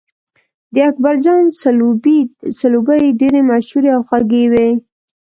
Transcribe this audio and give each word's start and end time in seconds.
د 0.73 0.75
اکبرجان 0.89 1.43
ځلوبۍ 2.65 3.07
ډېرې 3.19 3.41
مشهورې 3.51 3.89
او 3.95 4.01
خوږې 4.07 4.43
وې. 4.51 4.69